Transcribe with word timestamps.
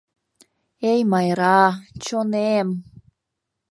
Эй, 0.91 0.99
Майра... 1.11 1.59
чонем!.. 2.03 2.67